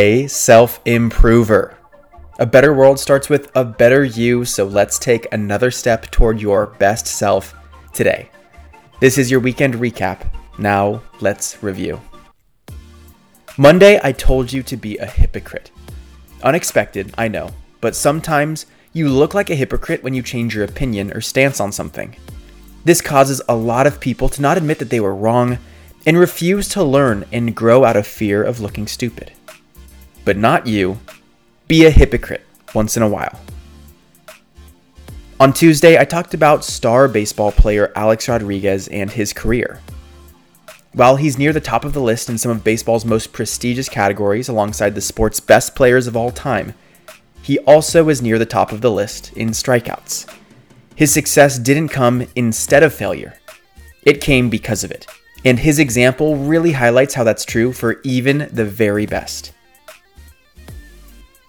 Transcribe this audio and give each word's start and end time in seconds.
Hey, 0.00 0.28
self 0.28 0.80
improver. 0.86 1.76
A 2.38 2.46
better 2.46 2.72
world 2.72 2.98
starts 2.98 3.28
with 3.28 3.54
a 3.54 3.66
better 3.66 4.02
you, 4.02 4.46
so 4.46 4.64
let's 4.64 4.98
take 4.98 5.30
another 5.30 5.70
step 5.70 6.10
toward 6.10 6.40
your 6.40 6.68
best 6.78 7.06
self 7.06 7.54
today. 7.92 8.30
This 9.00 9.18
is 9.18 9.30
your 9.30 9.40
weekend 9.40 9.74
recap. 9.74 10.26
Now, 10.56 11.02
let's 11.20 11.62
review. 11.62 12.00
Monday, 13.58 14.00
I 14.02 14.12
told 14.12 14.50
you 14.50 14.62
to 14.62 14.76
be 14.78 14.96
a 14.96 15.04
hypocrite. 15.04 15.70
Unexpected, 16.42 17.12
I 17.18 17.28
know, 17.28 17.50
but 17.82 17.94
sometimes 17.94 18.64
you 18.94 19.10
look 19.10 19.34
like 19.34 19.50
a 19.50 19.54
hypocrite 19.54 20.02
when 20.02 20.14
you 20.14 20.22
change 20.22 20.54
your 20.54 20.64
opinion 20.64 21.12
or 21.12 21.20
stance 21.20 21.60
on 21.60 21.72
something. 21.72 22.16
This 22.86 23.02
causes 23.02 23.42
a 23.50 23.54
lot 23.54 23.86
of 23.86 24.00
people 24.00 24.30
to 24.30 24.40
not 24.40 24.56
admit 24.56 24.78
that 24.78 24.88
they 24.88 25.00
were 25.00 25.14
wrong 25.14 25.58
and 26.06 26.16
refuse 26.16 26.70
to 26.70 26.82
learn 26.82 27.26
and 27.30 27.54
grow 27.54 27.84
out 27.84 27.98
of 27.98 28.06
fear 28.06 28.42
of 28.42 28.60
looking 28.60 28.86
stupid. 28.86 29.32
But 30.30 30.36
not 30.36 30.68
you. 30.68 31.00
Be 31.66 31.86
a 31.86 31.90
hypocrite 31.90 32.46
once 32.72 32.96
in 32.96 33.02
a 33.02 33.08
while. 33.08 33.40
On 35.40 35.52
Tuesday, 35.52 35.98
I 35.98 36.04
talked 36.04 36.34
about 36.34 36.64
star 36.64 37.08
baseball 37.08 37.50
player 37.50 37.90
Alex 37.96 38.28
Rodriguez 38.28 38.86
and 38.86 39.10
his 39.10 39.32
career. 39.32 39.80
While 40.92 41.16
he's 41.16 41.36
near 41.36 41.52
the 41.52 41.60
top 41.60 41.84
of 41.84 41.94
the 41.94 42.00
list 42.00 42.28
in 42.28 42.38
some 42.38 42.52
of 42.52 42.62
baseball's 42.62 43.04
most 43.04 43.32
prestigious 43.32 43.88
categories 43.88 44.48
alongside 44.48 44.94
the 44.94 45.00
sport's 45.00 45.40
best 45.40 45.74
players 45.74 46.06
of 46.06 46.16
all 46.16 46.30
time, 46.30 46.74
he 47.42 47.58
also 47.66 48.08
is 48.08 48.22
near 48.22 48.38
the 48.38 48.46
top 48.46 48.70
of 48.70 48.82
the 48.82 48.90
list 48.92 49.32
in 49.32 49.48
strikeouts. 49.48 50.32
His 50.94 51.10
success 51.10 51.58
didn't 51.58 51.88
come 51.88 52.28
instead 52.36 52.84
of 52.84 52.94
failure, 52.94 53.34
it 54.06 54.20
came 54.20 54.48
because 54.48 54.84
of 54.84 54.92
it. 54.92 55.08
And 55.44 55.58
his 55.58 55.80
example 55.80 56.36
really 56.36 56.70
highlights 56.70 57.14
how 57.14 57.24
that's 57.24 57.44
true 57.44 57.72
for 57.72 58.00
even 58.04 58.48
the 58.52 58.64
very 58.64 59.06
best. 59.06 59.54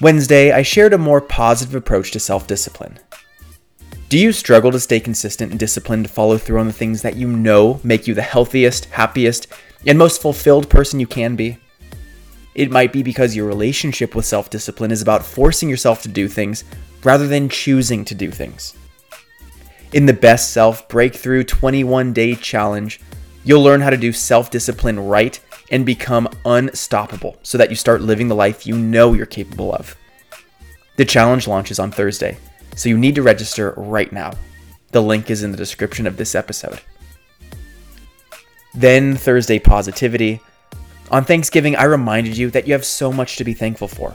Wednesday, 0.00 0.50
I 0.50 0.62
shared 0.62 0.92
a 0.92 0.98
more 0.98 1.20
positive 1.20 1.76
approach 1.76 2.10
to 2.12 2.20
self 2.20 2.46
discipline. 2.48 2.98
Do 4.08 4.18
you 4.18 4.32
struggle 4.32 4.72
to 4.72 4.80
stay 4.80 4.98
consistent 4.98 5.52
and 5.52 5.58
disciplined 5.58 6.04
to 6.04 6.12
follow 6.12 6.36
through 6.36 6.58
on 6.58 6.66
the 6.66 6.72
things 6.72 7.02
that 7.02 7.16
you 7.16 7.28
know 7.28 7.80
make 7.84 8.06
you 8.06 8.14
the 8.14 8.22
healthiest, 8.22 8.86
happiest, 8.86 9.46
and 9.86 9.96
most 9.96 10.20
fulfilled 10.20 10.68
person 10.68 10.98
you 10.98 11.06
can 11.06 11.36
be? 11.36 11.58
It 12.54 12.70
might 12.70 12.92
be 12.92 13.02
because 13.02 13.36
your 13.36 13.46
relationship 13.46 14.14
with 14.14 14.26
self 14.26 14.50
discipline 14.50 14.90
is 14.90 15.00
about 15.02 15.24
forcing 15.24 15.68
yourself 15.68 16.02
to 16.02 16.08
do 16.08 16.28
things 16.28 16.64
rather 17.04 17.28
than 17.28 17.48
choosing 17.48 18.04
to 18.06 18.14
do 18.16 18.30
things. 18.32 18.74
In 19.92 20.06
the 20.06 20.12
Best 20.12 20.50
Self 20.50 20.88
Breakthrough 20.88 21.44
21 21.44 22.12
Day 22.12 22.34
Challenge, 22.34 23.00
you'll 23.44 23.62
learn 23.62 23.80
how 23.80 23.90
to 23.90 23.96
do 23.96 24.12
self 24.12 24.50
discipline 24.50 24.98
right 24.98 25.38
and 25.70 25.86
become 25.86 26.28
unstoppable 26.44 27.36
so 27.42 27.58
that 27.58 27.70
you 27.70 27.76
start 27.76 28.02
living 28.02 28.28
the 28.28 28.34
life 28.34 28.66
you 28.66 28.76
know 28.76 29.12
you're 29.12 29.26
capable 29.26 29.72
of. 29.72 29.96
The 30.96 31.04
challenge 31.04 31.48
launches 31.48 31.78
on 31.78 31.90
Thursday, 31.90 32.36
so 32.76 32.88
you 32.88 32.98
need 32.98 33.14
to 33.16 33.22
register 33.22 33.74
right 33.76 34.12
now. 34.12 34.32
The 34.92 35.02
link 35.02 35.30
is 35.30 35.42
in 35.42 35.50
the 35.50 35.56
description 35.56 36.06
of 36.06 36.16
this 36.16 36.34
episode. 36.34 36.80
Then, 38.74 39.16
Thursday 39.16 39.58
positivity. 39.58 40.40
On 41.10 41.24
Thanksgiving, 41.24 41.76
I 41.76 41.84
reminded 41.84 42.36
you 42.36 42.50
that 42.50 42.66
you 42.66 42.72
have 42.72 42.84
so 42.84 43.12
much 43.12 43.36
to 43.36 43.44
be 43.44 43.54
thankful 43.54 43.88
for. 43.88 44.14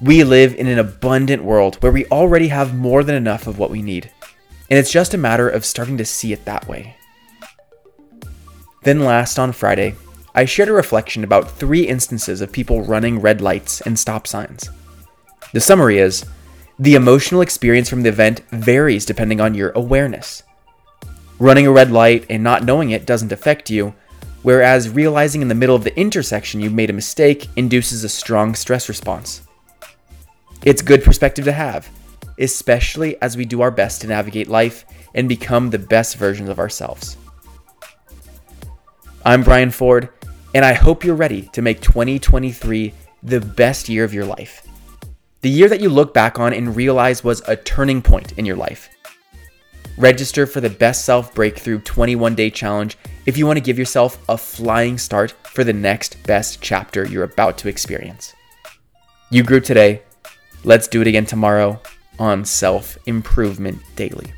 We 0.00 0.24
live 0.24 0.54
in 0.54 0.66
an 0.66 0.78
abundant 0.78 1.44
world 1.44 1.76
where 1.76 1.92
we 1.92 2.06
already 2.06 2.48
have 2.48 2.76
more 2.76 3.04
than 3.04 3.14
enough 3.14 3.46
of 3.46 3.58
what 3.58 3.70
we 3.70 3.82
need, 3.82 4.10
and 4.70 4.78
it's 4.78 4.92
just 4.92 5.14
a 5.14 5.18
matter 5.18 5.48
of 5.48 5.64
starting 5.64 5.98
to 5.98 6.04
see 6.04 6.32
it 6.32 6.44
that 6.44 6.66
way. 6.68 6.96
Then, 8.82 9.00
last 9.00 9.38
on 9.38 9.52
Friday, 9.52 9.94
I 10.36 10.46
shared 10.46 10.68
a 10.68 10.72
reflection 10.72 11.22
about 11.22 11.50
three 11.50 11.86
instances 11.86 12.40
of 12.40 12.50
people 12.50 12.82
running 12.82 13.20
red 13.20 13.40
lights 13.40 13.80
and 13.82 13.96
stop 13.96 14.26
signs. 14.26 14.68
The 15.52 15.60
summary 15.60 15.98
is 15.98 16.26
the 16.76 16.96
emotional 16.96 17.40
experience 17.40 17.88
from 17.88 18.02
the 18.02 18.08
event 18.08 18.40
varies 18.50 19.06
depending 19.06 19.40
on 19.40 19.54
your 19.54 19.70
awareness. 19.70 20.42
Running 21.38 21.68
a 21.68 21.72
red 21.72 21.92
light 21.92 22.26
and 22.28 22.42
not 22.42 22.64
knowing 22.64 22.90
it 22.90 23.06
doesn't 23.06 23.30
affect 23.30 23.70
you, 23.70 23.94
whereas 24.42 24.90
realizing 24.90 25.40
in 25.40 25.46
the 25.46 25.54
middle 25.54 25.76
of 25.76 25.84
the 25.84 25.96
intersection 25.96 26.60
you 26.60 26.68
made 26.68 26.90
a 26.90 26.94
mistake 26.94 27.48
induces 27.54 28.02
a 28.02 28.08
strong 28.08 28.56
stress 28.56 28.88
response. 28.88 29.42
It's 30.64 30.82
good 30.82 31.04
perspective 31.04 31.44
to 31.44 31.52
have, 31.52 31.88
especially 32.40 33.20
as 33.22 33.36
we 33.36 33.44
do 33.44 33.60
our 33.60 33.70
best 33.70 34.00
to 34.00 34.08
navigate 34.08 34.48
life 34.48 34.84
and 35.14 35.28
become 35.28 35.70
the 35.70 35.78
best 35.78 36.16
versions 36.16 36.48
of 36.48 36.58
ourselves. 36.58 37.16
I'm 39.24 39.44
Brian 39.44 39.70
Ford, 39.70 40.08
and 40.54 40.64
I 40.64 40.72
hope 40.72 41.04
you're 41.04 41.16
ready 41.16 41.42
to 41.52 41.62
make 41.62 41.80
2023 41.80 42.94
the 43.24 43.40
best 43.40 43.88
year 43.88 44.04
of 44.04 44.14
your 44.14 44.24
life. 44.24 44.66
The 45.40 45.50
year 45.50 45.68
that 45.68 45.80
you 45.80 45.88
look 45.88 46.14
back 46.14 46.38
on 46.38 46.54
and 46.54 46.76
realize 46.76 47.24
was 47.24 47.42
a 47.48 47.56
turning 47.56 48.00
point 48.00 48.38
in 48.38 48.46
your 48.46 48.56
life. 48.56 48.88
Register 49.98 50.46
for 50.46 50.60
the 50.60 50.70
Best 50.70 51.04
Self 51.04 51.34
Breakthrough 51.34 51.80
21 51.80 52.34
Day 52.36 52.50
Challenge 52.50 52.96
if 53.26 53.36
you 53.36 53.46
want 53.46 53.56
to 53.56 53.64
give 53.64 53.78
yourself 53.78 54.22
a 54.28 54.38
flying 54.38 54.96
start 54.96 55.32
for 55.44 55.64
the 55.64 55.72
next 55.72 56.22
best 56.24 56.62
chapter 56.62 57.04
you're 57.06 57.24
about 57.24 57.58
to 57.58 57.68
experience. 57.68 58.32
You 59.30 59.42
grew 59.42 59.60
today. 59.60 60.02
Let's 60.62 60.88
do 60.88 61.00
it 61.00 61.06
again 61.06 61.26
tomorrow 61.26 61.80
on 62.18 62.44
Self 62.44 62.96
Improvement 63.06 63.80
Daily. 63.96 64.32